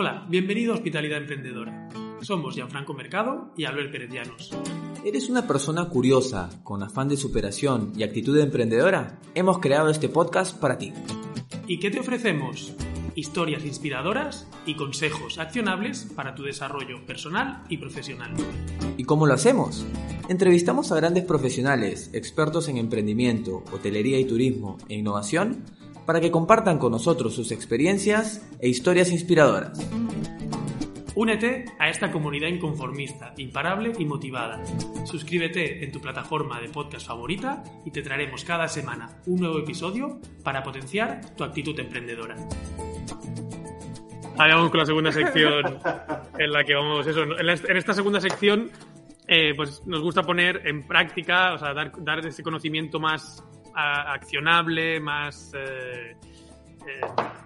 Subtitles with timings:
[0.00, 1.88] Hola, bienvenido a Hospitalidad Emprendedora.
[2.20, 4.52] Somos Gianfranco Mercado y Albert Pérez Llanos.
[5.04, 9.18] ¿Eres una persona curiosa, con afán de superación y actitud de emprendedora?
[9.34, 10.92] Hemos creado este podcast para ti.
[11.66, 12.74] ¿Y qué te ofrecemos?
[13.16, 18.34] Historias inspiradoras y consejos accionables para tu desarrollo personal y profesional.
[18.96, 19.84] ¿Y cómo lo hacemos?
[20.28, 25.64] Entrevistamos a grandes profesionales, expertos en emprendimiento, hotelería y turismo e innovación
[26.08, 29.78] para que compartan con nosotros sus experiencias e historias inspiradoras.
[31.14, 34.64] Únete a esta comunidad inconformista, imparable y motivada.
[35.04, 40.18] Suscríbete en tu plataforma de podcast favorita y te traeremos cada semana un nuevo episodio
[40.42, 42.36] para potenciar tu actitud emprendedora.
[44.38, 45.78] Ahora vamos con la segunda sección
[46.38, 48.70] en la que vamos, eso, en esta segunda sección
[49.26, 53.44] eh, pues nos gusta poner en práctica, o sea, dar, dar ese conocimiento más
[53.78, 56.16] accionable, más, eh,
[56.86, 57.00] eh,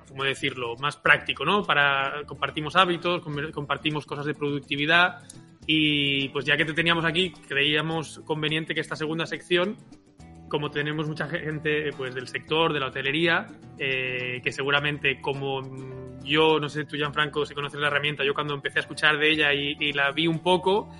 [0.09, 1.63] ¿cómo decirlo?, más práctico, ¿no?
[1.63, 5.23] Para compartimos hábitos, compartimos cosas de productividad
[5.67, 9.77] y pues ya que te teníamos aquí, creíamos conveniente que esta segunda sección
[10.49, 13.47] como tenemos mucha gente pues del sector de la hotelería
[13.79, 15.63] eh, que seguramente como
[16.23, 19.31] yo no sé tú Gianfranco si conoces la herramienta yo cuando empecé a escuchar de
[19.31, 20.91] ella y, y la vi un poco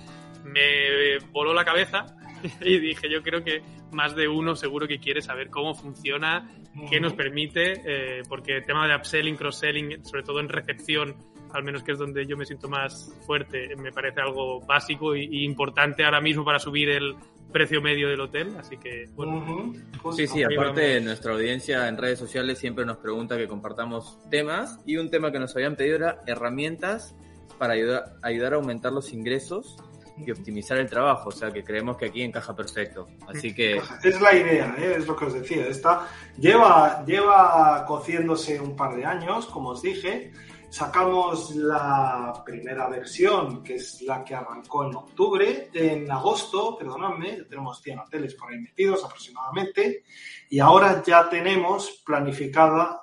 [0.43, 2.15] me voló la cabeza
[2.61, 6.49] y dije, yo creo que más de uno seguro que quiere saber cómo funciona,
[6.89, 11.15] qué nos permite, eh, porque el tema de upselling, cross-selling, sobre todo en recepción,
[11.53, 15.43] al menos que es donde yo me siento más fuerte, me parece algo básico y,
[15.43, 17.15] importante ahora mismo para subir el
[17.51, 19.73] precio medio del hotel, así que bueno.
[20.13, 24.97] Sí, sí, aparte nuestra audiencia en redes sociales siempre nos pregunta que compartamos temas y
[24.97, 27.15] un tema que nos habían pedido era herramientas
[27.59, 29.77] para ayudar, ayudar a aumentar los ingresos
[30.17, 31.29] y optimizar el trabajo.
[31.29, 33.07] O sea que creemos que aquí encaja perfecto.
[33.27, 33.81] Así que.
[34.03, 34.95] Es la idea, ¿eh?
[34.97, 35.67] es lo que os decía.
[35.67, 36.07] Esta
[36.37, 40.31] lleva, lleva cociéndose un par de años, como os dije.
[40.69, 45.69] Sacamos la primera versión, que es la que arrancó en octubre.
[45.71, 50.03] En agosto, perdonadme, tenemos 100 hoteles por ahí metidos aproximadamente.
[50.49, 53.01] Y ahora ya tenemos planificada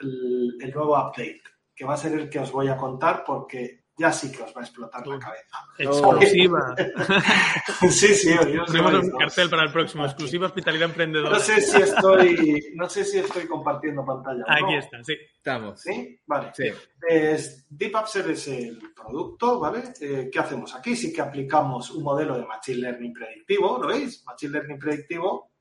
[0.00, 3.83] el, el nuevo update, que va a ser el que os voy a contar porque
[3.96, 5.56] ya sí que os va a explotar la cabeza.
[5.78, 6.74] Exclusiva.
[7.90, 8.34] sí, sí,
[8.66, 11.30] Tenemos un cartel para el próximo, exclusiva hospitalidad emprendedora.
[11.30, 14.44] No sé si estoy, no sé si estoy compartiendo pantalla.
[14.48, 15.14] Aquí está, sí.
[15.36, 15.80] Estamos.
[15.80, 16.20] ¿Sí?
[16.26, 16.52] Vale.
[16.54, 16.72] Sí.
[17.94, 19.92] Upsell es el producto, ¿vale?
[20.00, 20.96] Eh, ¿Qué hacemos aquí?
[20.96, 24.24] Sí que aplicamos un modelo de Machine Learning predictivo, ¿lo veis?
[24.26, 25.53] Machine Learning predictivo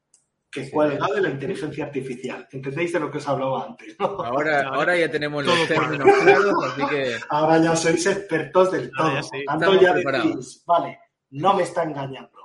[0.54, 2.48] que cuelga de la inteligencia artificial.
[2.52, 3.96] ¿Entendéis de lo que os hablaba antes?
[4.00, 7.18] Ahora, ahora ya tenemos los términos claros, así que...
[7.30, 9.08] Ahora ya sois expertos del todo.
[9.08, 9.44] Ahora ya, sí.
[9.46, 11.00] Tanto ya decís, vale,
[11.32, 12.40] no me está engañando.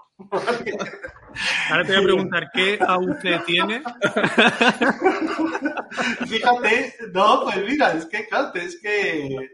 [1.71, 3.83] Ahora te voy a preguntar, ¿qué AUC tiene?
[6.27, 9.51] Fíjate, no, pues mira, es que, claro, es que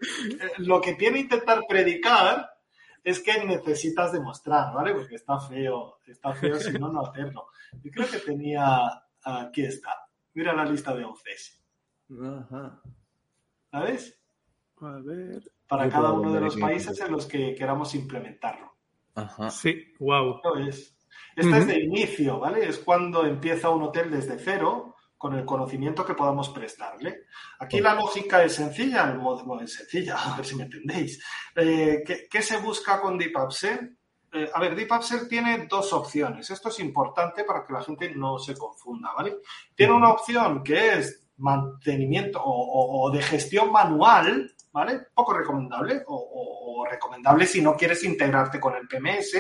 [0.59, 2.49] lo que tiene intentar predicar
[3.03, 4.95] es que necesitas demostrar, ¿vale?
[4.95, 7.49] Porque está feo, está feo si no, no hacerlo.
[7.83, 8.67] Yo creo que tenía,
[9.23, 9.91] aquí está,
[10.35, 11.63] mira la lista de OCs.
[12.11, 12.83] Ajá.
[13.71, 14.21] ¿Sabes?
[14.81, 15.43] A ver.
[15.67, 18.77] Para cada uno de los países en los que queramos implementarlo.
[19.15, 19.51] Ajá.
[19.51, 20.41] Sí, wow.
[20.69, 20.97] Es,
[21.37, 22.69] esta es de inicio, ¿vale?
[22.69, 27.23] Es cuando empieza un hotel desde cero con el conocimiento que podamos prestarle.
[27.59, 31.25] Aquí la lógica es sencilla, el modo es sencilla, a ver si me entendéis.
[31.57, 33.97] Eh, ¿qué, se busca con DeepUpsell?
[34.35, 36.51] Eh, a ver, DeepUpsell tiene dos opciones.
[36.51, 39.37] Esto es importante para que la gente no se confunda, ¿vale?
[39.77, 45.03] Tiene una opción que es mantenimiento o, de gestión manual, ¿vale?
[45.15, 49.37] Poco recomendable o, recomendable si no quieres integrarte con el PMS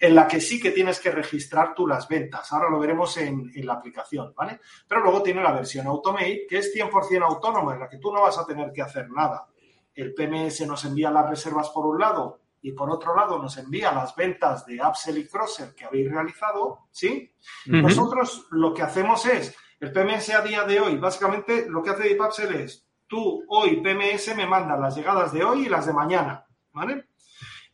[0.00, 2.52] en la que sí que tienes que registrar tú las ventas.
[2.52, 4.60] Ahora lo veremos en, la aplicación, ¿vale?
[4.86, 8.22] Pero luego tiene la versión Automate, que es 100% autónoma, en la que tú no
[8.22, 9.48] vas a tener que hacer nada.
[9.92, 13.92] El PMS nos envía las reservas por un lado y por otro lado nos envía
[13.92, 17.34] las ventas de Upsell y Crosser que habéis realizado, ¿sí?
[17.66, 22.02] Nosotros lo que hacemos es, el PMS a día de hoy, básicamente lo que hace
[22.02, 26.46] DeepUpsell es, tú hoy PMS me manda las llegadas de hoy y las de mañana,
[26.72, 27.10] ¿vale?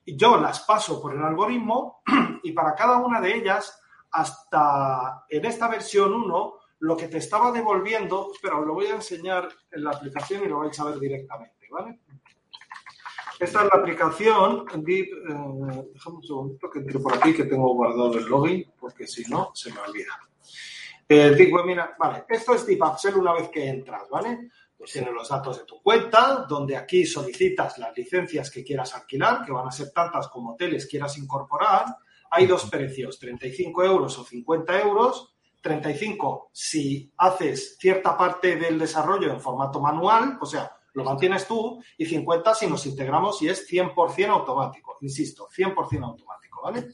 [0.06, 2.02] yo las paso por el algoritmo
[2.42, 3.80] y para cada una de ellas,
[4.12, 8.94] hasta en esta versión 1, lo que te estaba devolviendo, pero os lo voy a
[8.94, 12.00] enseñar en la aplicación y lo vais a ver directamente, ¿vale?
[13.38, 15.08] Esta es la aplicación Deep.
[15.08, 19.24] Eh, déjame un segundito que entre por aquí que tengo guardado el login, porque si
[19.30, 20.18] no, se me olvida.
[21.08, 24.50] El Deep Webinar, vale, esto es Deep Upsell una vez que entras, ¿vale?
[24.76, 29.44] Pues tienes los datos de tu cuenta, donde aquí solicitas las licencias que quieras alquilar,
[29.44, 31.84] que van a ser tantas como hoteles quieras incorporar.
[32.30, 35.32] Hay dos precios, 35 euros o 50 euros.
[35.62, 41.82] 35 si haces cierta parte del desarrollo en formato manual, o sea, lo mantienes tú,
[41.98, 46.88] y 50 si nos integramos y es 100% automático, insisto, 100% automático, ¿vale?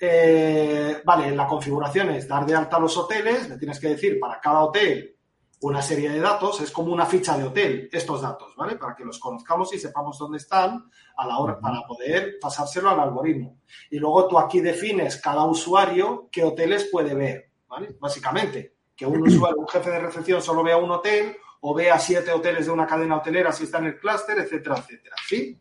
[0.00, 4.40] Eh, vale, la configuración es dar de alta los hoteles, le tienes que decir para
[4.40, 5.16] cada hotel
[5.60, 8.74] una serie de datos, es como una ficha de hotel, estos datos, ¿vale?
[8.76, 12.98] Para que los conozcamos y sepamos dónde están a la hora, para poder pasárselo al
[12.98, 13.60] algoritmo.
[13.90, 17.96] Y luego tú aquí defines cada usuario qué hoteles puede ver, ¿vale?
[18.00, 22.32] Básicamente, que un usuario, un jefe de recepción solo vea un hotel o vea siete
[22.32, 25.16] hoteles de una cadena hotelera si está en el clúster, etcétera, etcétera.
[25.26, 25.60] ¿Sí?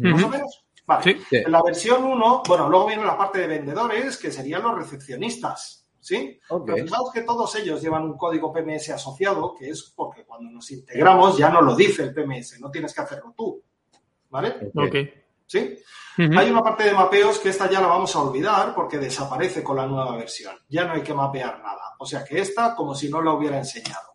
[0.00, 0.64] ¿Más o menos?
[0.86, 1.20] Vale.
[1.30, 5.84] En la versión 1, bueno, luego viene la parte de vendedores, que serían los recepcionistas.
[6.00, 6.40] ¿Sí?
[6.64, 10.70] Pero fijaos que todos ellos llevan un código PMS asociado, que es porque cuando nos
[10.70, 13.62] integramos ya no lo dice el PMS, no tienes que hacerlo tú.
[14.30, 14.70] ¿Vale?
[14.74, 14.96] Ok.
[15.46, 15.76] ¿Sí?
[16.16, 19.76] Hay una parte de mapeos que esta ya la vamos a olvidar porque desaparece con
[19.76, 20.56] la nueva versión.
[20.68, 21.94] Ya no hay que mapear nada.
[21.98, 24.07] O sea que esta como si no la hubiera enseñado.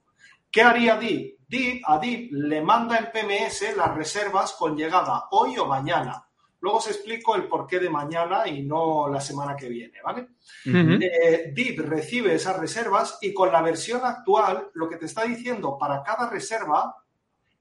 [0.53, 1.39] ¿Qué haría DIP?
[1.47, 6.27] DIP a DIP le manda el PMS las reservas con llegada hoy o mañana.
[6.61, 10.27] Luego os explico el porqué de mañana y no la semana que viene, ¿vale?
[10.63, 15.75] Eh, DIP recibe esas reservas y con la versión actual lo que te está diciendo
[15.75, 16.97] para cada reserva,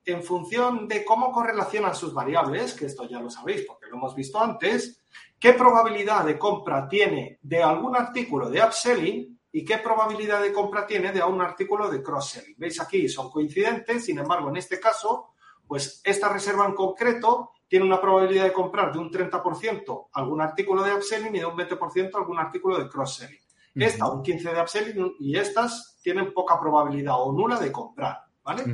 [0.05, 4.15] en función de cómo correlacionan sus variables, que esto ya lo sabéis porque lo hemos
[4.15, 5.01] visto antes,
[5.39, 10.87] qué probabilidad de compra tiene de algún artículo de upselling y qué probabilidad de compra
[10.87, 12.57] tiene de un artículo de cross-selling.
[12.57, 15.35] Veis aquí, son coincidentes, sin embargo, en este caso,
[15.67, 20.83] pues esta reserva en concreto tiene una probabilidad de comprar de un 30% algún artículo
[20.83, 23.41] de upselling y de un 20% algún artículo de cross-selling.
[23.75, 28.65] Esta un 15% de upselling y estas tienen poca probabilidad o nula de comprar, ¿vale?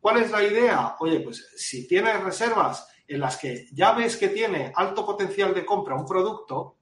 [0.00, 0.96] ¿Cuál es la idea?
[1.00, 5.64] Oye, pues si tienes reservas en las que ya ves que tiene alto potencial de
[5.64, 6.76] compra un producto,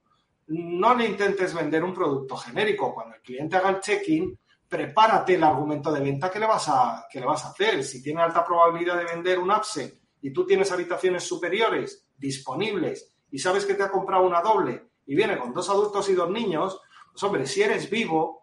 [0.48, 2.94] no le intentes vender un producto genérico.
[2.94, 7.06] Cuando el cliente haga el check-in, prepárate el argumento de venta que le vas a,
[7.10, 7.84] que le vas a hacer.
[7.84, 13.38] Si tiene alta probabilidad de vender un upsell y tú tienes habitaciones superiores disponibles y
[13.38, 16.80] sabes que te ha comprado una doble y viene con dos adultos y dos niños,
[17.12, 18.41] pues hombre, si eres vivo,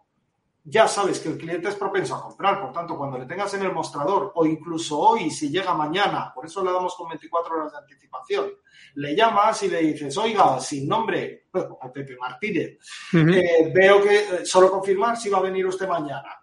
[0.64, 2.60] ya sabes que el cliente es propenso a comprar.
[2.60, 6.46] Por tanto, cuando le tengas en el mostrador o incluso hoy, si llega mañana, por
[6.46, 8.50] eso le damos con 24 horas de anticipación,
[8.94, 11.46] le llamas y le dices, oiga, sin nombre,
[11.80, 12.78] a Pepe Martínez,
[13.12, 16.36] eh, veo que eh, solo confirmar si va a venir usted mañana.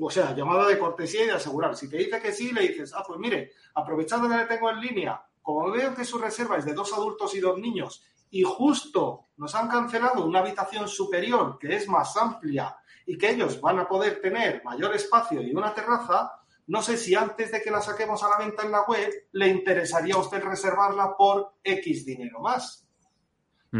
[0.00, 1.76] O sea, llamada de cortesía y de asegurar.
[1.76, 4.80] Si te dice que sí, le dices, ah, pues mire, aprovechando que le tengo en
[4.80, 9.28] línea, como veo que su reserva es de dos adultos y dos niños y justo
[9.36, 12.76] nos han cancelado una habitación superior que es más amplia
[13.08, 16.30] y que ellos van a poder tener mayor espacio y una terraza,
[16.66, 19.48] no sé si antes de que la saquemos a la venta en la web le
[19.48, 22.86] interesaría a usted reservarla por X dinero más.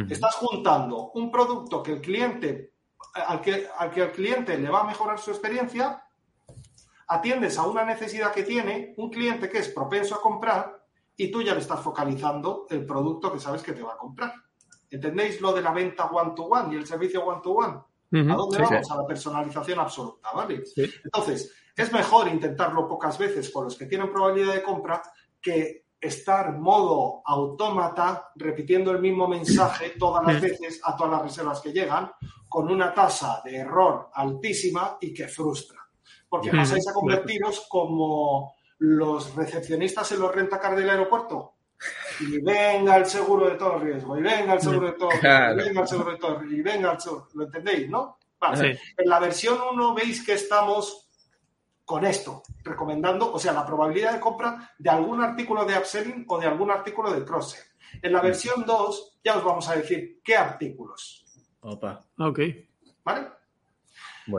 [0.08, 2.72] Estás juntando un producto que el cliente,
[3.14, 6.02] al que, al que el cliente le va a mejorar su experiencia,
[7.06, 11.42] atiendes a una necesidad que tiene un cliente que es propenso a comprar y tú
[11.42, 14.32] ya le estás focalizando el producto que sabes que te va a comprar.
[14.88, 17.82] ¿Entendéis lo de la venta one-to-one y el servicio one-to-one?
[18.12, 18.90] ¿A dónde vamos?
[18.90, 20.62] A la personalización absoluta, ¿vale?
[21.04, 25.02] Entonces, es mejor intentarlo pocas veces con los que tienen probabilidad de compra
[25.40, 31.60] que estar modo autómata repitiendo el mismo mensaje todas las veces a todas las reservas
[31.60, 32.10] que llegan
[32.48, 35.78] con una tasa de error altísima y que frustra.
[36.28, 41.57] Porque pasáis a convertiros como los recepcionistas en los rentacar del aeropuerto
[42.20, 45.64] y venga el seguro de todo riesgo, y venga el seguro de todo riesgo, y
[45.64, 48.18] venga el seguro de todo riesgo, y venga el seguro, ¿lo entendéis, no?
[48.40, 48.78] Vale.
[48.96, 51.08] En la versión 1 veis que estamos
[51.84, 56.38] con esto, recomendando, o sea, la probabilidad de compra de algún artículo de upselling o
[56.38, 57.56] de algún artículo de cross
[58.02, 61.24] En la versión 2 ya os vamos a decir qué artículos.
[61.60, 62.04] Opa.
[62.18, 62.40] Ok.
[63.02, 63.28] ¿Vale?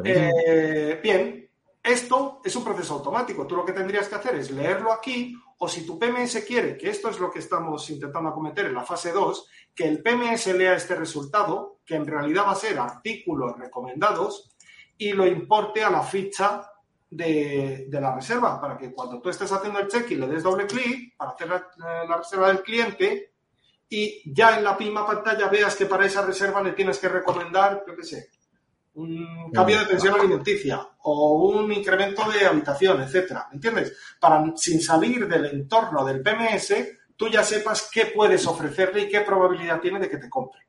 [0.04, 1.49] Eh, bien,
[1.84, 3.48] esto es un proceso automático.
[3.48, 6.90] Tú lo que tendrías que hacer es leerlo aquí o si tu PMS quiere, que
[6.90, 10.74] esto es lo que estamos intentando acometer en la fase 2, que el PMS lea
[10.74, 14.56] este resultado, que en realidad va a ser artículos recomendados,
[14.98, 16.72] y lo importe a la ficha
[17.10, 20.66] de, la reserva, para que cuando tú estés haciendo el check y le des doble
[20.66, 21.68] clic para hacer la,
[22.08, 23.34] la reserva del cliente,
[23.90, 27.84] y ya en la misma pantalla veas que para esa reserva le tienes que recomendar,
[27.86, 28.30] yo qué sé,
[28.96, 33.96] un cambio de pensión alimenticia o un incremento de habitación, etcétera, ¿entiendes?
[34.20, 36.74] Para sin salir del entorno del PMS,
[37.16, 40.62] tú ya sepas qué puedes ofrecerle y qué probabilidad tiene de que te compre.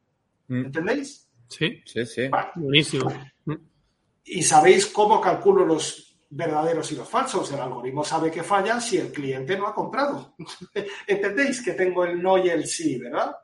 [0.48, 0.66] Mm.
[0.66, 1.28] ¿Entendéis?
[1.48, 2.28] Sí, Sí, sí.
[2.28, 2.50] Vale.
[2.54, 3.12] buenísimo.
[3.44, 3.54] Mm.
[4.24, 7.50] Y sabéis cómo calculo los verdaderos y los falsos.
[7.52, 10.36] El algoritmo sabe que falla si el cliente no ha comprado.
[11.06, 13.34] ¿Entendéis que tengo el no y el sí, verdad?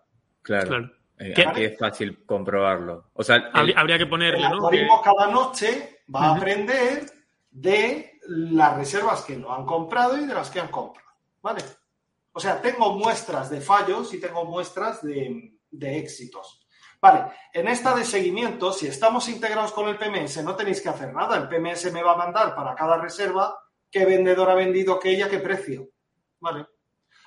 [0.42, 0.68] Claro.
[0.68, 0.95] Claro.
[1.18, 3.10] Eh, ¿Qué- aquí es fácil comprobarlo.
[3.14, 4.48] O sea, el- Habría, que El ponerle, ¿no?
[4.48, 7.06] Que- algoritmo cada noche va a aprender
[7.50, 11.08] de las reservas que no han comprado y de las que han comprado.
[11.42, 11.62] ¿Vale?
[12.32, 16.66] O sea, tengo muestras de fallos y tengo muestras de, de éxitos.
[17.00, 21.14] Vale, en esta de seguimiento, si estamos integrados con el PMS, no tenéis que hacer
[21.14, 21.36] nada.
[21.36, 23.56] El PMS me va a mandar para cada reserva
[23.90, 25.88] qué vendedor ha vendido qué y a qué precio.
[26.40, 26.66] Vale.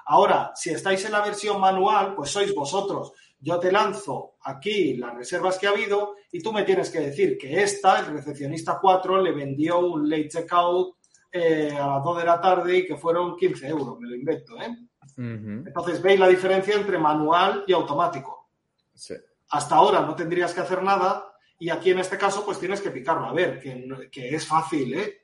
[0.05, 3.13] Ahora, si estáis en la versión manual, pues sois vosotros.
[3.39, 7.37] Yo te lanzo aquí las reservas que ha habido y tú me tienes que decir
[7.37, 10.97] que esta, el recepcionista 4, le vendió un late checkout
[11.31, 14.59] eh, a las 2 de la tarde y que fueron 15 euros, me lo invento.
[14.59, 14.75] ¿eh?
[15.17, 18.49] Entonces, veis la diferencia entre manual y automático.
[18.93, 19.15] Sí.
[19.49, 21.25] Hasta ahora no tendrías que hacer nada
[21.57, 23.25] y aquí en este caso pues tienes que picarlo.
[23.25, 25.21] A ver, que, que es fácil, ¿eh?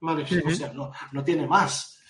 [0.00, 2.00] O sea, no, no tiene más.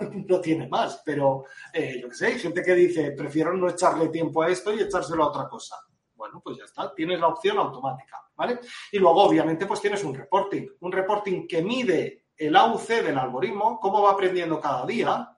[0.28, 4.08] no tiene más, pero eh, yo qué sé, hay gente que dice, prefiero no echarle
[4.08, 5.76] tiempo a esto y echárselo a otra cosa.
[6.14, 8.60] Bueno, pues ya está, tienes la opción automática, ¿vale?
[8.92, 13.78] Y luego, obviamente, pues tienes un reporting, un reporting que mide el AUC del algoritmo,
[13.80, 15.34] cómo va aprendiendo cada día,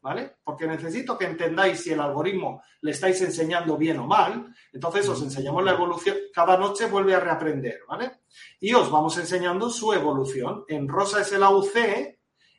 [0.00, 0.36] ¿vale?
[0.44, 4.54] Porque necesito que entendáis si el algoritmo le estáis enseñando bien o mal.
[4.72, 6.16] Entonces os enseñamos la evolución.
[6.32, 8.20] Cada noche vuelve a reaprender, ¿vale?
[8.60, 10.64] Y os vamos enseñando su evolución.
[10.68, 12.13] En rosa es el AUC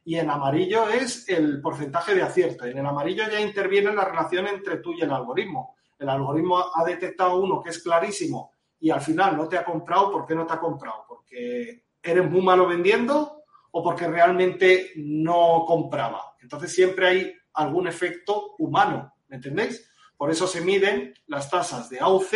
[0.05, 2.65] y en amarillo es el porcentaje de acierto.
[2.65, 5.75] En el amarillo ya interviene la relación entre tú y el algoritmo.
[5.97, 10.11] El algoritmo ha detectado uno que es clarísimo y al final no te ha comprado.
[10.11, 11.05] ¿Por qué no te ha comprado?
[11.07, 16.35] Porque eres muy malo vendiendo o porque realmente no compraba.
[16.39, 19.89] Entonces siempre hay algún efecto humano, ¿me entendéis?
[20.15, 22.31] Por eso se miden las tasas de AUC,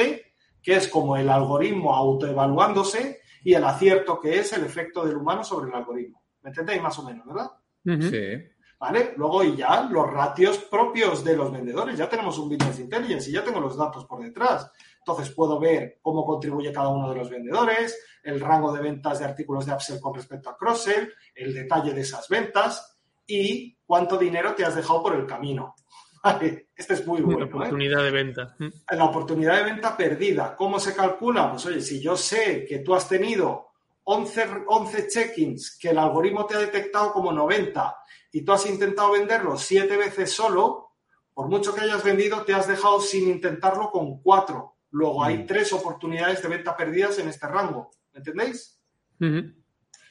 [0.62, 5.44] que es como el algoritmo autoevaluándose, y el acierto, que es el efecto del humano
[5.44, 6.22] sobre el algoritmo.
[6.42, 7.52] ¿Me entendéis más o menos, verdad?
[7.84, 8.50] Sí.
[8.80, 9.14] ¿Vale?
[9.18, 11.98] Luego y ya los ratios propios de los vendedores.
[11.98, 14.72] Ya tenemos un Business Intelligence y ya tengo los datos por detrás.
[15.00, 19.26] Entonces puedo ver cómo contribuye cada uno de los vendedores, el rango de ventas de
[19.26, 24.56] artículos de upsell con respecto a cross-sell, el detalle de esas ventas y cuánto dinero
[24.56, 25.76] te has dejado por el camino.
[26.24, 27.46] Vale, este es muy bueno.
[27.46, 27.50] ¿eh?
[27.50, 28.56] oportunidad de venta.
[28.92, 30.56] La oportunidad de venta perdida.
[30.56, 31.52] ¿Cómo se calcula?
[31.52, 33.69] Pues oye, si yo sé que tú has tenido
[34.04, 37.96] 11, 11 check-ins que el algoritmo te ha detectado como 90
[38.32, 40.94] y tú has intentado venderlo 7 veces solo,
[41.34, 44.76] por mucho que hayas vendido, te has dejado sin intentarlo con 4.
[44.92, 45.46] Luego hay Mm.
[45.48, 47.92] tres oportunidades de venta perdidas en este rango.
[48.12, 48.82] ¿Me entendéis?
[49.22, 49.54] Ujú.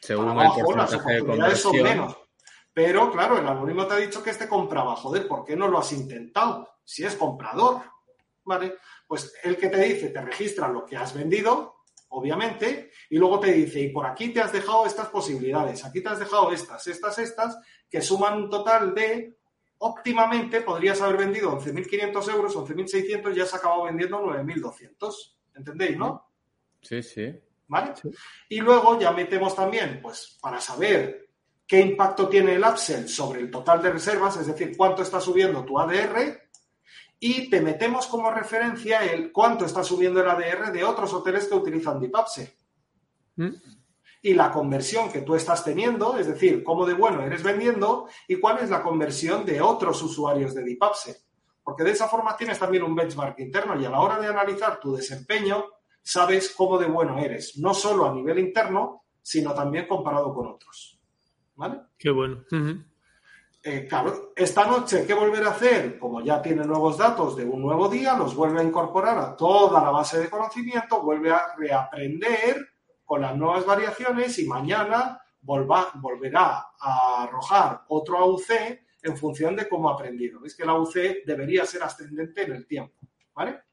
[0.00, 2.16] Según Para abajo, el las de oportunidades son menos.
[2.72, 4.94] Pero claro, el algoritmo te ha dicho que este compraba.
[4.94, 6.68] Joder, ¿por qué no lo has intentado?
[6.84, 7.82] Si es comprador.
[8.44, 8.76] ¿Vale?
[9.06, 11.77] Pues el que te dice, te registra lo que has vendido,
[12.08, 16.08] obviamente, y luego te dice, y por aquí te has dejado estas posibilidades, aquí te
[16.08, 17.58] has dejado estas, estas, estas,
[17.90, 19.36] que suman un total de,
[19.78, 25.34] óptimamente, podrías haber vendido 11.500 euros, 11.600, y has acabado vendiendo 9.200.
[25.54, 26.30] ¿Entendéis, no?
[26.80, 27.34] Sí, sí.
[27.66, 27.94] ¿Vale?
[28.00, 28.10] Sí.
[28.48, 31.28] Y luego ya metemos también, pues, para saber
[31.66, 35.64] qué impacto tiene el upsell sobre el total de reservas, es decir, cuánto está subiendo
[35.64, 36.47] tu ADR,
[37.20, 41.54] y te metemos como referencia el cuánto está subiendo el ADR de otros hoteles que
[41.54, 42.50] utilizan Deep Upsell.
[43.36, 43.54] Mm.
[44.22, 48.36] Y la conversión que tú estás teniendo, es decir, cómo de bueno eres vendiendo y
[48.36, 51.16] cuál es la conversión de otros usuarios de Deep Upsell.
[51.62, 54.80] Porque de esa forma tienes también un benchmark interno y a la hora de analizar
[54.80, 55.64] tu desempeño,
[56.02, 60.98] sabes cómo de bueno eres, no solo a nivel interno, sino también comparado con otros.
[61.56, 61.80] ¿Vale?
[61.98, 62.44] Qué bueno.
[63.70, 65.98] Eh, claro, esta noche, ¿qué volver a hacer?
[65.98, 69.82] Como ya tiene nuevos datos de un nuevo día, los vuelve a incorporar a toda
[69.82, 72.66] la base de conocimiento, vuelve a reaprender
[73.04, 78.50] con las nuevas variaciones y mañana volverá a arrojar otro AUC
[79.02, 80.42] en función de cómo ha aprendido.
[80.46, 82.96] Es que el AUC debería ser ascendente en el tiempo.
[83.34, 83.64] ¿Vale?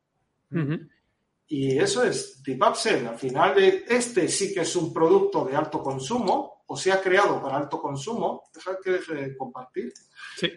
[1.48, 3.08] Y eso es Deep Upsell.
[3.08, 7.02] Al final, eh, este sí que es un producto de alto consumo o se ha
[7.02, 8.44] creado para alto consumo.
[8.54, 9.94] Deja que deje de compartir.
[10.38, 10.52] Sí.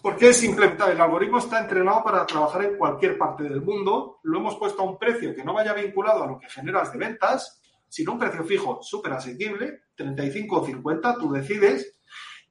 [0.00, 0.90] Porque es implementar.
[0.90, 4.20] El algoritmo está entrenado para trabajar en cualquier parte del mundo.
[4.22, 6.98] Lo hemos puesto a un precio que no vaya vinculado a lo que generas de
[6.98, 11.98] ventas, sino un precio fijo súper asequible, 35 o 50, tú decides.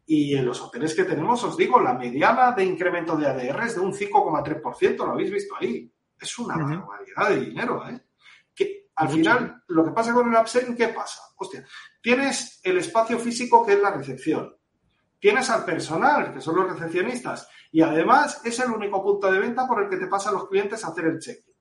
[0.05, 3.75] Y en los hoteles que tenemos, os digo, la mediana de incremento de ADR es
[3.75, 5.91] de un 5,3%, lo habéis visto ahí.
[6.19, 8.01] Es una barbaridad de dinero, ¿eh?
[8.55, 11.21] Que Al final, lo que pasa con el upselling, ¿qué pasa?
[11.37, 11.65] Hostia,
[12.01, 14.55] tienes el espacio físico que es la recepción.
[15.19, 17.47] Tienes al personal, que son los recepcionistas.
[17.71, 20.83] Y además es el único punto de venta por el que te pasan los clientes
[20.83, 21.53] a hacer el check-in.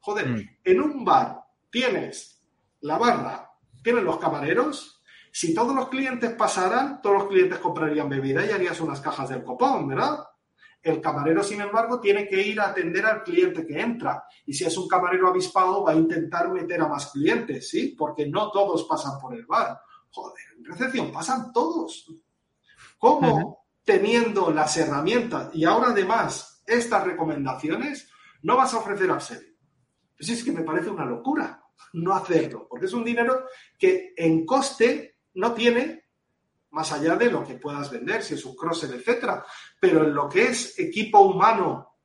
[0.00, 0.48] Joder, Mm.
[0.64, 2.40] en un bar tienes
[2.80, 3.50] la barra,
[3.82, 5.02] tienes los camareros.
[5.32, 9.44] Si todos los clientes pasaran, todos los clientes comprarían bebida y harías unas cajas del
[9.44, 10.18] copón, ¿verdad?
[10.82, 14.24] El camarero, sin embargo, tiene que ir a atender al cliente que entra.
[14.46, 17.94] Y si es un camarero avispado, va a intentar meter a más clientes, ¿sí?
[17.98, 19.78] Porque no todos pasan por el bar.
[20.10, 22.06] Joder, en recepción pasan todos.
[22.98, 28.10] ¿Cómo teniendo las herramientas y ahora además estas recomendaciones
[28.42, 29.56] no vas a ofrecer upselling?
[30.16, 31.62] Pues es que me parece una locura
[31.94, 33.44] no hacerlo, porque es un dinero
[33.78, 35.99] que en coste no tiene
[36.70, 39.44] más allá de lo que puedas vender, si es un crosser, etcétera.
[39.80, 41.96] Pero en lo que es equipo humano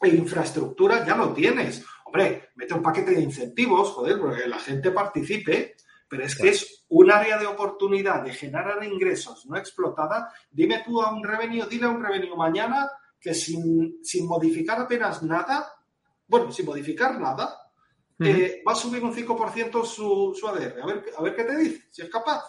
[0.00, 1.84] e infraestructura ya lo tienes.
[2.04, 5.76] Hombre, mete un paquete de incentivos, joder, porque la gente participe,
[6.08, 10.32] pero es que es un área de oportunidad de generar ingresos no explotada.
[10.50, 12.88] Dime tú a un revenue, dile a un revenue mañana
[13.20, 15.72] que sin, sin modificar apenas nada,
[16.28, 17.66] bueno, sin modificar nada,
[18.18, 20.80] eh, va a subir un 5% su, su ADR.
[20.80, 22.42] A ver, a ver qué te dice, si es capaz.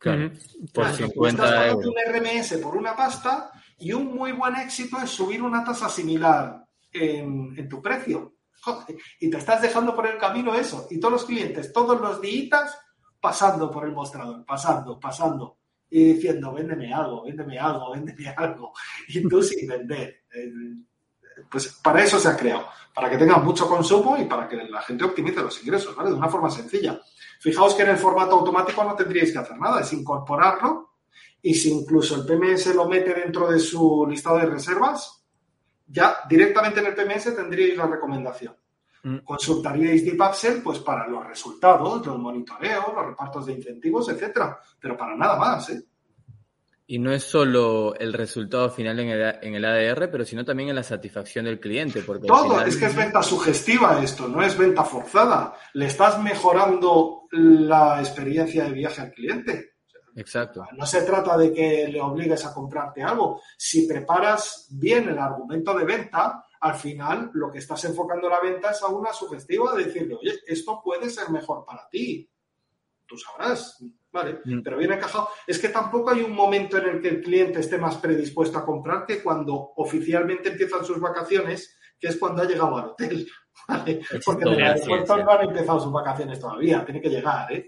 [0.00, 0.30] Claro.
[0.72, 1.94] Por Claro, tú 50 estás pagando euros.
[1.94, 6.64] un RMS por una pasta y un muy buen éxito es subir una tasa similar
[6.92, 8.34] en, en tu precio.
[8.62, 10.86] Joder, y te estás dejando por el camino eso.
[10.90, 12.76] Y todos los clientes, todos los días,
[13.20, 15.58] pasando por el mostrador, pasando, pasando.
[15.90, 18.72] Y diciendo, véndeme algo, véndeme algo, véndeme algo.
[19.08, 20.24] Y tú sin vender.
[20.34, 20.52] Eh,
[21.50, 22.66] Pues para eso se ha creado.
[22.94, 26.10] Para que tenga mucho consumo y para que la gente optimice los ingresos, ¿vale?
[26.10, 27.00] De una forma sencilla.
[27.40, 30.90] Fijaos que en el formato automático no tendríais que hacer nada, es incorporarlo
[31.40, 35.24] y si incluso el PMS lo mete dentro de su listado de reservas,
[35.86, 38.54] ya directamente en el PMS tendríais la recomendación.
[39.04, 39.20] Mm.
[39.24, 44.94] Consultaríais Deep Upsell pues para los resultados, los monitoreos, los repartos de incentivos, etcétera, pero
[44.94, 45.82] para nada más, ¿eh?
[46.92, 50.70] Y no es solo el resultado final en el, en el ADR, pero sino también
[50.70, 52.02] en la satisfacción del cliente.
[52.02, 55.54] Porque Todo, final- es que es venta sugestiva esto, no es venta forzada.
[55.74, 59.74] Le estás mejorando la experiencia de viaje al cliente.
[60.16, 60.66] Exacto.
[60.76, 63.40] No se trata de que le obligues a comprarte algo.
[63.56, 68.72] Si preparas bien el argumento de venta, al final lo que estás enfocando la venta
[68.72, 72.28] es a una sugestiva de decirle, oye, esto puede ser mejor para ti.
[73.06, 73.78] Tú sabrás,
[74.12, 74.40] ¿vale?
[74.44, 74.62] Mm.
[74.62, 75.28] Pero bien encajado.
[75.46, 78.64] Es que tampoco hay un momento en el que el cliente esté más predispuesto a
[78.64, 83.28] comprar que cuando oficialmente empiezan sus vacaciones, que es cuando ha llegado al hotel.
[83.68, 84.00] ¿vale?
[84.24, 87.66] Porque en el aeropuerto no han empezado sus vacaciones todavía, tiene que llegar, ¿eh?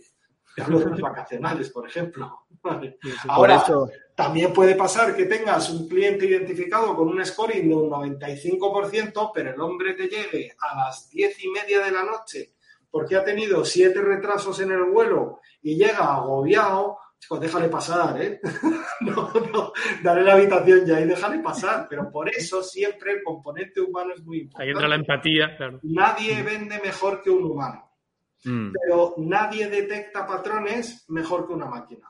[0.54, 2.46] Te hablo de los vacacionales, por ejemplo.
[2.62, 2.98] ¿vale?
[3.02, 3.18] Sí, sí.
[3.22, 7.74] Por Ahora, eso, también puede pasar que tengas un cliente identificado con un scoring de
[7.74, 12.54] un 95%, pero el hombre te llegue a las diez y media de la noche
[12.92, 16.98] porque ha tenido siete retrasos en el vuelo y llega agobiado.
[17.18, 18.40] Chico, déjale pasar, ¿eh?
[19.00, 21.86] No, no, dale la habitación ya y déjale pasar.
[21.88, 24.70] Pero por eso siempre el componente humano es muy Ahí importante.
[24.70, 25.80] entra la empatía, claro.
[25.82, 27.90] Nadie vende mejor que un humano
[28.44, 32.08] mm, pero nadie detecta patrones mejor que una máquina.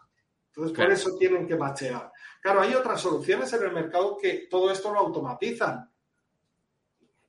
[0.48, 2.10] Entonces, por eso tienen que machear.
[2.42, 5.88] Claro, hay otras soluciones en el mercado que todo esto lo automatizan.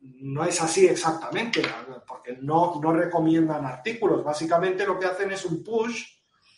[0.06, 1.62] No es así exactamente,
[2.06, 4.24] porque no, no recomiendan artículos.
[4.24, 6.04] Básicamente lo que hacen es un push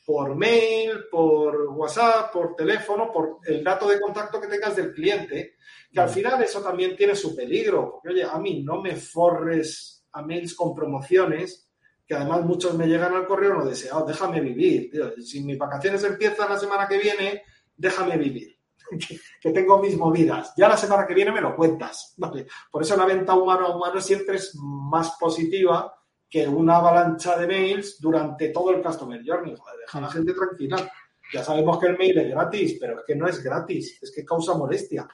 [0.06, 5.56] por mail, por WhatsApp, por teléfono, por el dato de contacto que tengas del cliente,
[5.92, 7.94] que al final eso también tiene su peligro.
[7.94, 11.72] Porque, oye, a mí no me forres a mails con promociones,
[12.06, 14.06] que además muchos me llegan al correo no deseado.
[14.06, 15.12] Déjame vivir, tío.
[15.22, 17.44] Si mis vacaciones empiezan la semana que viene,
[17.76, 18.55] déjame vivir.
[18.90, 20.54] Que, que tengo mis movidas.
[20.58, 22.14] Ya la semana que viene me lo cuentas.
[22.18, 22.46] ¿vale?
[22.72, 25.94] Por eso la venta humano a humano siempre es más positiva
[26.30, 29.56] que una avalancha de mails durante todo el Customer Journey.
[29.56, 30.92] Joder, deja a la gente tranquila.
[31.34, 34.24] Ya sabemos que el mail es gratis, pero es que no es gratis, es que
[34.26, 35.08] causa molestia.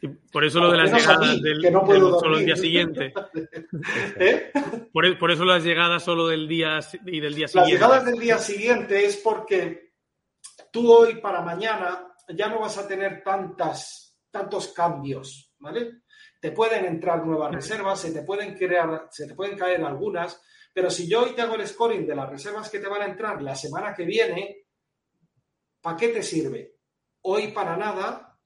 [0.00, 3.12] Y por eso lo de las llegadas mí, del, no del- solo el día siguiente.
[4.20, 4.52] ¿Eh?
[4.92, 7.72] Por, e- por eso las llegadas solo del día y del día Las siguiente.
[7.72, 9.92] llegadas del día siguiente es porque
[10.70, 16.02] tú hoy para mañana ya no vas a tener tantas, tantos cambios, ¿vale?
[16.40, 20.40] Te pueden entrar nuevas reservas, se te pueden crear, se te pueden caer algunas,
[20.72, 23.06] pero si yo hoy te hago el scoring de las reservas que te van a
[23.06, 24.66] entrar la semana que viene,
[25.80, 26.76] ¿para qué te sirve?
[27.22, 28.38] Hoy para nada,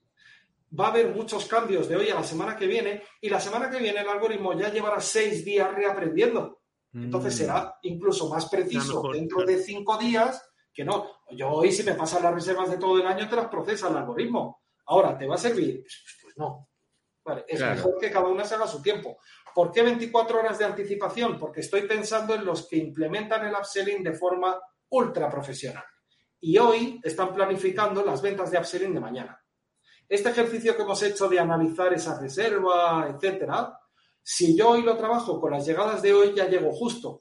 [0.78, 3.68] va a haber muchos cambios de hoy a la semana que viene y la semana
[3.68, 6.62] que viene el algoritmo ya llevará seis días reaprendiendo.
[6.94, 9.52] Entonces mm, será incluso más preciso mejor, dentro claro.
[9.52, 10.42] de cinco días
[10.72, 11.21] que no.
[11.36, 13.96] Yo hoy si me pasan las reservas de todo el año te las procesa el
[13.96, 14.62] algoritmo.
[14.86, 15.84] Ahora, ¿te va a servir?
[16.22, 16.68] Pues no.
[17.24, 19.18] Vale, es mejor que cada una se haga su tiempo.
[19.54, 21.38] ¿Por qué 24 horas de anticipación?
[21.38, 25.84] Porque estoy pensando en los que implementan el upselling de forma ultra profesional.
[26.40, 29.40] Y hoy están planificando las ventas de upselling de mañana.
[30.08, 33.78] Este ejercicio que hemos hecho de analizar esa reserva, etcétera,
[34.22, 37.20] si yo hoy lo trabajo con las llegadas de hoy, ya llego justo.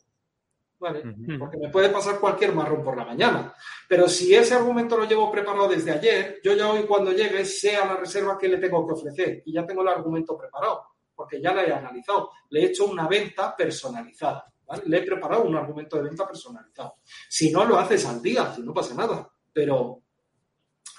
[0.81, 1.03] ¿Vale?
[1.37, 3.53] Porque me puede pasar cualquier marrón por la mañana.
[3.87, 7.75] Pero si ese argumento lo llevo preparado desde ayer, yo ya hoy cuando llegue sé
[7.75, 10.81] a la reserva que le tengo que ofrecer y ya tengo el argumento preparado,
[11.13, 12.31] porque ya la he analizado.
[12.49, 14.51] Le he hecho una venta personalizada.
[14.65, 14.81] ¿vale?
[14.87, 16.95] Le he preparado un argumento de venta personalizado.
[17.29, 19.31] Si no, lo haces al día, si no pasa nada.
[19.53, 20.01] Pero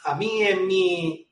[0.04, 1.28] a mí en mi,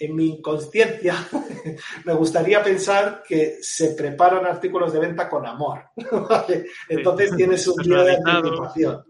[0.00, 1.14] en mi inconsciencia
[2.06, 5.84] me gustaría pensar que se preparan artículos de venta con amor.
[6.88, 9.04] Entonces tienes un día de anticipación.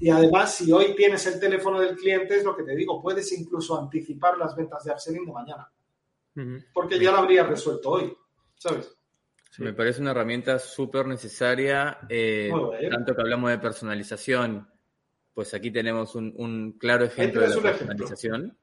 [0.00, 3.32] Y además, si hoy tienes el teléfono del cliente, es lo que te digo, puedes
[3.32, 5.72] incluso anticipar las ventas de upselling de mañana.
[6.72, 8.14] Porque ya lo habría resuelto hoy,
[8.56, 8.92] ¿sabes?
[9.58, 12.50] Me parece una herramienta súper necesaria, eh,
[12.90, 14.68] tanto que hablamos de personalización,
[15.32, 18.58] pues aquí tenemos un, claro ejemplo de personalización.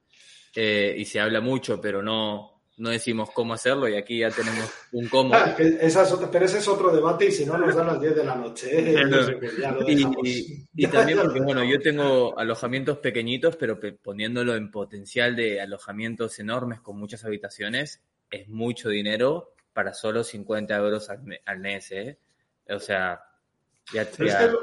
[0.54, 4.70] Eh, y se habla mucho, pero no, no decimos cómo hacerlo y aquí ya tenemos
[4.92, 5.34] un cómo.
[5.56, 8.68] pero ese es otro debate y si no nos dan las 10 de la noche.
[8.92, 9.38] ¿eh?
[10.74, 16.80] y, también porque, bueno, yo tengo alojamientos pequeñitos, pero poniéndolo en potencial de alojamientos enormes
[16.80, 21.92] con muchas habitaciones, es mucho dinero para solo 50 euros al, al mes.
[21.92, 22.18] ¿eh?
[22.68, 23.22] O sea,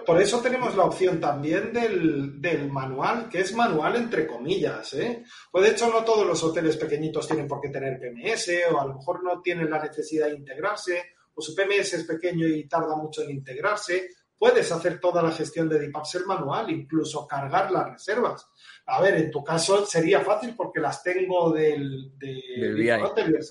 [0.06, 4.94] por eso tenemos la opción también del, manual, que es manual entre comillas.
[4.94, 5.24] ¿eh?
[5.52, 8.86] Pues de hecho no todos los hoteles pequeñitos tienen por qué tener PMS o a
[8.86, 12.96] lo mejor no tienen la necesidad de integrarse o su PMS es pequeño y tarda
[12.96, 14.10] mucho en integrarse.
[14.38, 18.48] Puedes hacer toda la gestión de Dipapsel manual, incluso cargar las reservas.
[18.86, 22.40] A ver, en tu caso sería fácil porque las tengo del, de,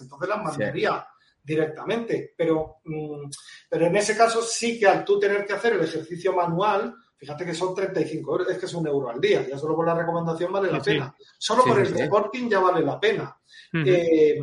[0.00, 1.06] entonces las mandaría
[1.48, 2.34] directamente.
[2.36, 3.30] Pero, mm,
[3.68, 7.46] pero en ese caso sí que al tú tener que hacer el ejercicio manual, fíjate
[7.46, 9.94] que son 35 euros, es que es un euro al día, ya solo por la
[9.94, 11.14] recomendación vale la pena.
[11.38, 13.36] Solo por el reporting ya vale la pena.
[13.72, 14.38] Eh,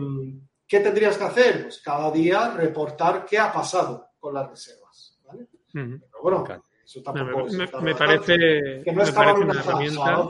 [0.67, 1.61] ¿Qué tendrías que hacer?
[1.63, 5.19] Pues cada día reportar qué ha pasado con las reservas.
[5.25, 5.47] ¿vale?
[5.71, 6.43] Pero bueno,
[6.83, 7.47] eso tampoco
[7.81, 8.35] me, parece,
[8.83, 10.23] que no me parece una herramienta,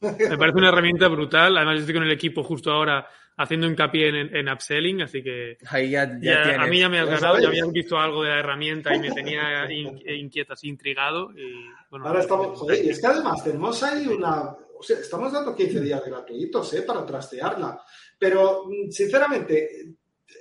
[0.30, 1.56] me parece una herramienta brutal.
[1.56, 5.90] Además, estoy con el equipo justo ahora haciendo hincapié en, en upselling, así que Ahí
[5.90, 9.00] ya, a mí ya me has ganado, ya habías visto algo de la herramienta y
[9.00, 11.30] me tenía inquieto, así intrigado.
[11.32, 15.32] Y, bueno, Ahora estamos, joder, y es que además tenemos ahí una, o sea, estamos
[15.32, 16.82] dando 15 días gratuitos ¿eh?
[16.82, 17.80] para trastearla,
[18.18, 19.96] pero mm, sinceramente,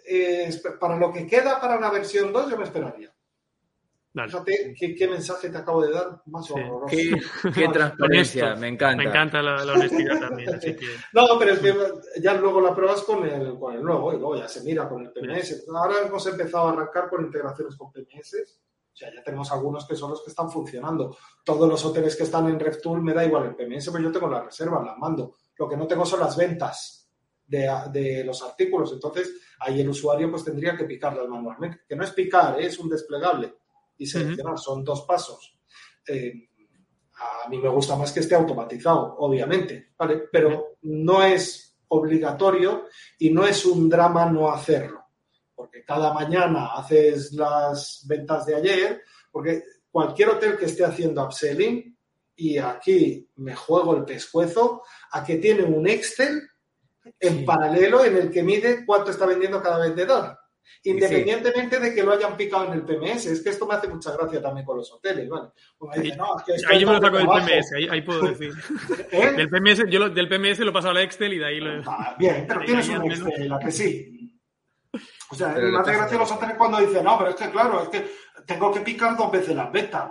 [0.07, 3.14] eh, para lo que queda para una versión 2 yo me esperaría.
[4.15, 6.87] Fíjate qué, mensaje te acabo de dar más horroroso.
[6.87, 9.03] Qué, transparencia, me encanta.
[9.03, 10.57] Me encanta la, honestidad también.
[11.11, 11.75] No, pero es que
[12.21, 15.05] ya luego la pruebas con el, con el nuevo y luego ya se mira con
[15.05, 15.65] el PMS.
[15.75, 18.61] Ahora hemos empezado a arrancar con integraciones con PMS.
[18.93, 21.17] O sea, ya tenemos algunos que son los que están funcionando.
[21.43, 24.29] Todos los hoteles que están en RevTool me da igual el PMS, pero yo tengo
[24.29, 25.35] las reservas, las mando.
[25.57, 27.11] Lo que no tengo son las ventas
[27.45, 28.93] de, de los artículos.
[28.93, 31.81] Entonces, ahí el usuario pues tendría que picarlas manualmente.
[31.85, 32.67] Que no es picar, ¿eh?
[32.67, 33.53] es un desplegable
[33.97, 34.57] y seleccionar.
[34.57, 35.57] Son dos pasos.
[36.07, 36.49] Eh,
[37.45, 40.23] a mí me gusta más que esté automatizado, obviamente, ¿vale?
[40.31, 42.87] Pero no es obligatorio
[43.19, 45.05] y no es un drama no hacerlo.
[45.53, 51.97] Porque cada mañana haces las ventas de ayer, porque cualquier hotel que esté haciendo upselling,
[52.35, 56.41] y aquí me juego el pescuezo, a que tiene un Excel
[57.19, 60.37] en paralelo en el que mide cuánto está vendiendo cada vendedor.
[60.83, 64.11] Independientemente de que lo hayan picado en el PMS, es que esto me hace mucha
[64.11, 65.49] gracia también con los hoteles, ¿vale?
[65.91, 68.53] ahí yo me lo saco del PMS, ahí, puedo decir.
[69.11, 69.31] ¿Eh?
[69.31, 71.81] Del, PMS, yo lo, del PMS lo paso al Excel y de ahí lo.
[71.89, 74.39] Ah, bien, pero tienes un Excel, ¿a que sí?
[75.31, 77.89] O sea, me hace gracia los hoteles cuando dicen, no, pero es que claro, es
[77.89, 78.05] que
[78.45, 80.09] tengo que picar dos veces las ventas.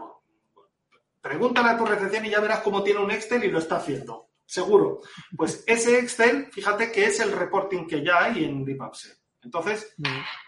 [1.21, 4.31] Pregúntale a tu recepción y ya verás cómo tiene un Excel y lo está haciendo.
[4.45, 5.01] Seguro.
[5.37, 9.17] Pues ese Excel, fíjate que es el reporting que ya hay en DeepAppSet.
[9.43, 10.44] Entonces, mm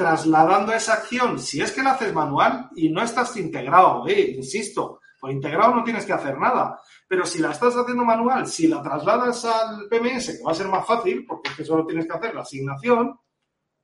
[0.00, 5.02] trasladando esa acción, si es que la haces manual y no estás integrado, eh, insisto,
[5.20, 8.82] por integrado no tienes que hacer nada, pero si la estás haciendo manual, si la
[8.82, 12.16] trasladas al PMS, que va a ser más fácil, porque es que solo tienes que
[12.16, 13.20] hacer la asignación,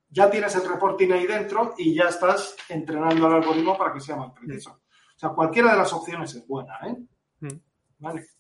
[0.09, 4.16] ya tienes el reporting ahí dentro y ya estás entrenando al algoritmo para que sea
[4.16, 4.70] más preciso.
[4.70, 6.96] O sea, cualquiera de las opciones es buena, ¿eh?
[7.40, 7.61] Mm.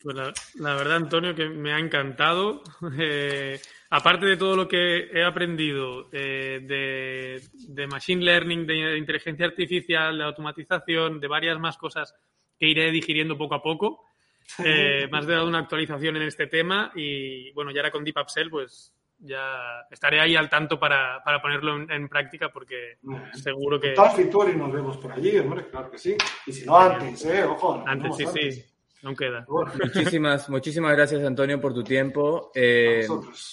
[0.02, 0.16] Pues
[0.54, 2.62] la, verdad, Antonio, que me ha encantado.
[2.98, 3.60] Eh,
[3.90, 10.24] aparte de todo lo que he aprendido eh, de, Machine Learning, de, inteligencia artificial, de
[10.24, 12.14] automatización, de varias más cosas
[12.58, 14.04] que iré digiriendo poco a poco,
[14.64, 18.16] eh, me has dado una actualización en este tema y bueno, ya ahora con Deep
[18.20, 23.24] Upsell, pues ya estaré ahí al tanto para, para ponerlo en, en práctica porque Bueno.
[23.32, 26.16] seguro que Tal Fitur y nos vemos por allí, hombre, claro que sí.
[26.46, 27.44] Y si no antes, ¿eh?
[27.44, 27.82] Ojo.
[27.86, 28.54] antes sí, antes.
[28.54, 29.46] sí, aún queda.
[29.48, 32.50] Muchísimas, muchísimas gracias, Antonio, por tu tiempo.
[32.54, 33.06] Eh,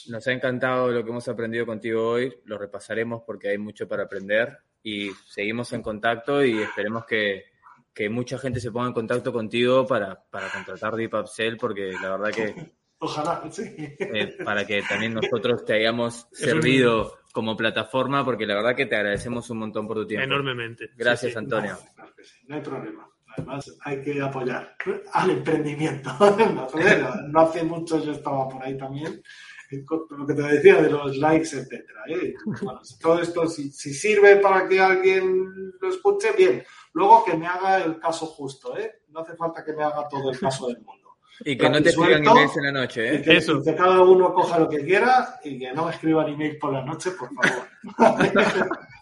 [0.10, 2.34] nos ha encantado lo que hemos aprendido contigo hoy.
[2.46, 7.46] Lo repasaremos porque hay mucho para aprender y seguimos en contacto y esperemos que,
[7.94, 12.18] que mucha gente se ponga en contacto contigo para, para contratar Deep Upsell porque la
[12.18, 13.64] verdad que Ojalá, sí.
[13.78, 18.76] eh, para que también nosotros te hayamos Es un- servido como plataforma porque la verdad
[18.76, 20.24] que te agradecemos un montón por tu tiempo.
[20.24, 20.88] Enormemente.
[20.88, 21.38] Sí, Gracias, sí.
[21.38, 21.78] Antonio.
[21.96, 23.10] Claro que sí, no hay problema.
[23.36, 24.76] Además, hay que apoyar
[25.14, 26.12] al emprendimiento.
[26.54, 29.22] No, no hace mucho yo estaba por ahí también,
[29.72, 32.02] eh, lo que te decía de los likes, etcétera.
[32.08, 32.34] ¿eh?
[32.62, 36.64] Bueno, todo esto, si, si sirve para que alguien lo escuche, bien.
[36.94, 39.02] Luego que me haga el caso justo, ¿eh?
[39.10, 41.04] No hace falta que me haga todo el caso del mundo.
[41.44, 43.22] Y que no te escriban emails en la noche, Y ¿eh?
[43.22, 43.58] que, Eso.
[43.58, 46.72] y que cada uno coja lo que quiera y que no me escriban email por
[46.72, 47.68] la noche, por favor.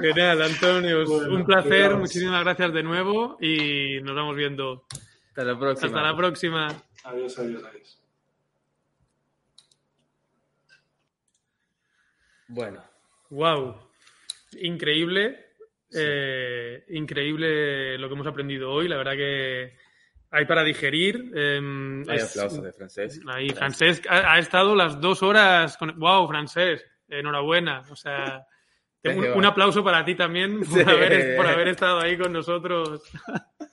[0.00, 1.04] Genial, Antonio.
[1.06, 1.96] Bueno, un placer.
[1.96, 4.84] Muchísimas gracias de nuevo y nos vamos viendo.
[5.28, 5.86] Hasta la próxima.
[5.88, 6.66] Hasta la próxima.
[7.04, 7.94] adiós, adiós, adiós.
[12.48, 12.82] Bueno,
[13.30, 13.76] Wow.
[14.60, 15.44] Increíble.
[15.94, 18.88] eh, increíble lo que hemos aprendido hoy.
[18.88, 19.74] La verdad que
[20.30, 21.30] hay para digerir.
[21.34, 23.20] em, hay es- aplausos de francés.
[23.26, 23.50] Ahí.
[23.50, 25.98] Francesc ha, ha estado las dos horas con...
[25.98, 26.84] ¡Wow, Francesc!
[27.08, 27.84] Enhorabuena.
[27.90, 28.46] O sea,
[29.04, 30.80] un, aplauso para ti también por, Sí.
[30.80, 33.02] haber, por haber estado ahí con nosotros.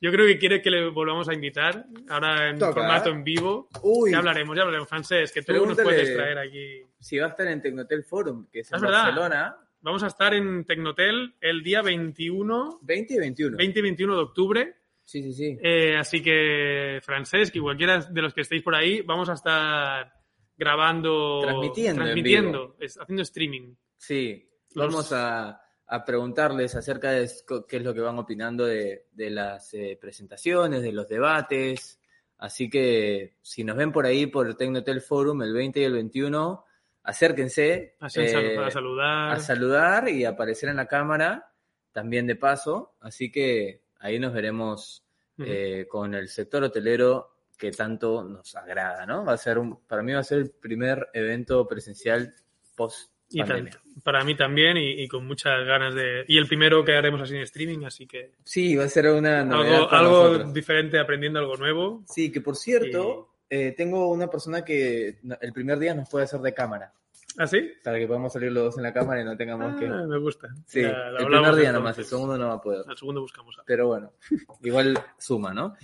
[0.00, 3.12] Yo creo que quiere que le volvamos a invitar, ahora en Toca, formato ¿eh?
[3.12, 3.68] en vivo.
[3.82, 4.88] Uy, Ya hablaremos, ya hablaremos.
[4.88, 6.82] Francesc, que tú nos puedes traer aquí.
[6.98, 9.04] si va a estar en Tecnotel Forum, que es en Es verdad.
[9.04, 13.56] Barcelona, Vamos a estar en Tecnotel el día 21, 20 y 21.
[13.58, 14.74] 20 y 21 de octubre.
[15.04, 15.58] Sí, sí, sí.
[15.62, 20.10] Eh, así que, Francesc y cualquiera de los que estéis por ahí, vamos a estar
[20.56, 23.74] grabando, Transmitiendo en transmitiendo, haciendo streaming.
[23.98, 27.30] Sí, vamos a, a preguntarles acerca de
[27.68, 32.00] qué es lo que van opinando de, de las eh, presentaciones, de los debates.
[32.38, 35.92] Así que si nos ven por ahí por el Tecnotel Forum el 20 y el
[35.92, 36.64] 21,
[37.04, 39.32] acérquense eh, a saludar.
[39.32, 41.52] a saludar y aparecer en la cámara,
[41.92, 42.96] también de paso.
[43.00, 45.04] Así que ahí nos veremos
[45.38, 49.24] eh, con el sector hotelero que tanto nos agrada, ¿no?
[49.24, 52.34] Va a ser un, para mí va a ser el primer evento presencial
[52.74, 53.78] post y tanto.
[54.02, 56.24] Para mí también y, y con muchas ganas de...
[56.28, 59.44] Y el primero que haremos así en streaming, así que Sí, va a ser una
[59.44, 60.54] novedad algo, algo nosotros.
[60.54, 62.02] diferente, aprendiendo algo nuevo.
[62.08, 66.40] Sí, que por cierto, eh, tengo una persona que el primer día nos puede hacer
[66.40, 66.92] de cámara,
[67.38, 67.70] ¿Ah, sí?
[67.82, 69.86] para que podamos salir los dos en la cámara y no tengamos que...
[69.86, 70.48] Ah, me gusta.
[70.66, 72.84] Sí, el primer día nomás, el segundo no va a poder.
[72.86, 73.54] Al segundo buscamos.
[73.56, 73.64] algo.
[73.66, 74.12] Pero bueno,
[74.62, 75.74] igual suma, ¿no?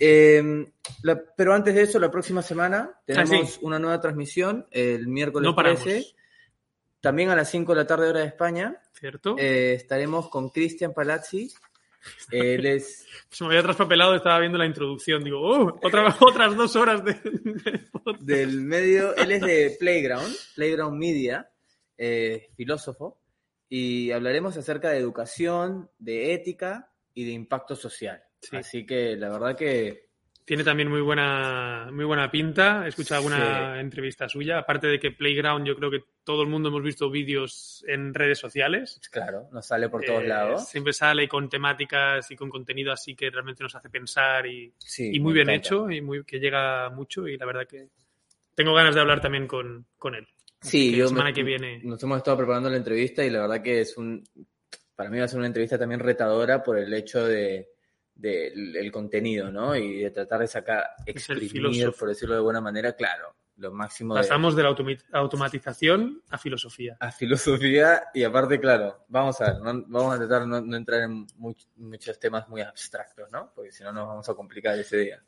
[0.00, 0.66] Eh,
[1.02, 3.58] la- pero antes de eso, la próxima semana tenemos Ah, sí.
[3.62, 5.82] una nueva transmisión, el miércoles No paramos.
[5.82, 6.06] 13,
[7.00, 8.80] también a las 5 de la tarde hora de España.
[8.92, 9.36] ¿Cierto?
[9.38, 11.52] Eh, estaremos con Cristian Palazzi.
[12.30, 15.22] Él es Se me había traspapelado, estaba viendo la introducción.
[15.22, 15.78] Digo, ¡oh!
[15.82, 17.16] Otra, otras dos horas de,
[18.20, 21.50] del medio, él es de Playground, Playground Media,
[21.96, 23.20] eh, filósofo,
[23.68, 28.22] y hablaremos acerca de educación, de ética y de impacto social.
[28.40, 28.56] Sí.
[28.56, 30.07] Así que la verdad que
[30.48, 32.86] Tiene también muy buena, muy buena pinta.
[32.86, 33.80] He escuchado alguna Sí.
[33.80, 34.56] entrevista suya.
[34.56, 38.38] Aparte de que Playground, yo creo que todo el mundo hemos visto vídeos en redes
[38.38, 38.98] sociales.
[39.12, 40.66] Claro, nos sale por todos Eh, lados.
[40.70, 45.10] Siempre sale con temáticas y con contenido así que realmente nos hace pensar y, Sí,
[45.14, 45.66] y muy bien encanta.
[45.68, 47.88] hecho y muy, que llega mucho y la verdad que
[48.54, 50.26] tengo ganas de hablar también con, con él.
[50.62, 53.28] Sí, que yo la semana me- que viene- nos hemos estado preparando la entrevista y
[53.28, 54.24] la verdad que es un,
[54.96, 57.68] para mí va a ser una entrevista también retadora por el hecho de
[58.18, 59.74] del el contenido, ¿no?
[59.74, 64.20] Y de tratar de sacar, exprimir, por decirlo de buena manera, claro, lo máximo de,
[64.20, 64.74] Pasamos de la
[65.12, 66.96] automatización a filosofía.
[67.00, 71.02] a filosofía y aparte, claro, vamos a ver, no- vamos a tratar no, no entrar
[71.02, 73.52] en much- muchos temas muy abstractos, ¿no?
[73.54, 75.22] Porque si no nos vamos a complicar ese día.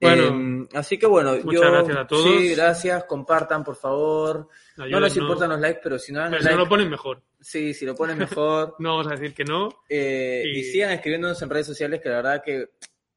[0.00, 2.24] Bueno, Eh, así que bueno, muchas yo, gracias a todos.
[2.24, 4.48] Sí, gracias, compartan por favor.
[4.76, 5.16] No nos Ayúdennos.
[5.18, 7.22] importan los likes, pero si no dan Pero el si no like, lo ponen mejor.
[7.40, 8.76] sí, si lo ponen mejor.
[8.78, 9.68] No vamos a decir que no.
[9.88, 10.58] Eh, y...
[10.60, 12.70] Y- sigan escribiéndonos en redes sociales, que la verdad que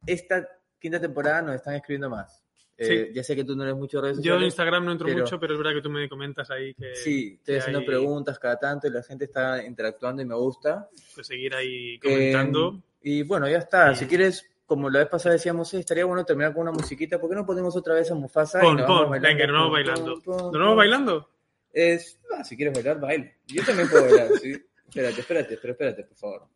[0.05, 0.47] esta
[0.79, 2.43] quinta temporada nos están escribiendo más.
[2.79, 3.13] Eh, Sí.
[3.13, 4.41] Ya sé que tú no eres mucho de redes Yo sociales.
[4.41, 6.95] en Instagram no entro pero- mucho, pero es verdad que tú me comentas ahí que,
[6.95, 10.35] Sí, estoy que haciendo hay- preguntas cada tanto y la gente está interactuando y me
[10.35, 10.87] gusta.
[11.15, 12.75] pues, seguir ahí comentando.
[13.01, 13.91] Eh, y bueno, ya está.
[13.91, 17.19] Y- Si quieres, como la vez pasada decíamos, "Eh, estaría bueno terminar con una musiquita.
[17.19, 18.59] ¿Por qué no ponemos otra vez a Mufasa?
[18.59, 19.37] y pon, nos vamos pon, bailando?
[19.37, 20.13] venga, nos vamos bailando.
[20.21, 20.77] pum, pum, ¿De nuevo pum.
[20.77, 21.29] bailando?
[21.73, 23.37] Es, ah, si quieres bailar, baile.
[23.47, 24.53] Yo también puedo bailar, sí.
[24.87, 26.47] Espérate, espérate, pero espérate, por favor.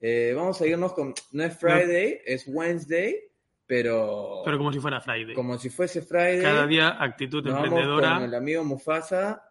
[0.00, 3.29] Eh, vamos a irnos con, no es Friday, es Wednesday,
[3.70, 5.32] pero, Pero como si fuera Friday.
[5.32, 6.42] como si fuese Friday.
[6.42, 8.14] Cada día actitud nos vamos emprendedora.
[8.14, 9.44] con el amigo Mufasa.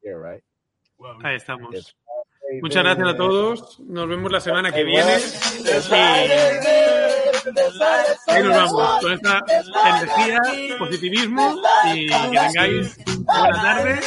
[0.00, 0.42] Yeah, right.
[1.22, 1.94] Ahí estamos.
[2.62, 3.78] Muchas gracias a todos.
[3.80, 5.18] Nos vemos la semana que viene.
[8.26, 9.42] Y ahí nos vamos con esta
[9.86, 10.40] energía,
[10.78, 11.60] positivismo
[11.92, 14.00] y que tengáis buena tarde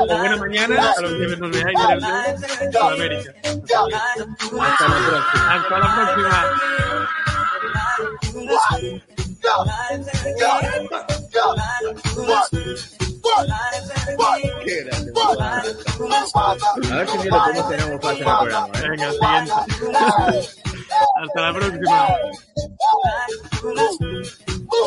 [0.00, 3.34] o buena mañana a los que nos veáis desde Sudamérica.
[4.62, 5.54] Hasta la próxima.
[5.54, 7.33] Hasta la próxima.
[16.90, 18.66] A ver si un día lo podemos tener Mufasa en el programa.
[18.66, 18.88] ¿eh?
[18.88, 19.52] Venga, siguiente.
[21.16, 22.08] Hasta la próxima.